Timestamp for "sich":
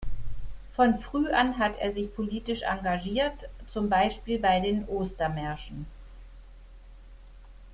1.91-2.11